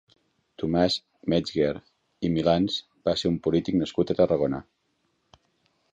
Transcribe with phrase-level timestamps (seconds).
[0.61, 0.95] Tomàs
[1.33, 1.75] Metzger
[2.29, 2.77] i Milans
[3.11, 4.67] va ser un polític nascut a Tarragona.